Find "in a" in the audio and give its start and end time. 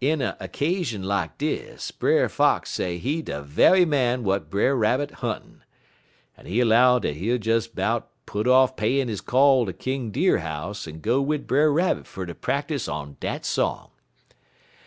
0.00-0.34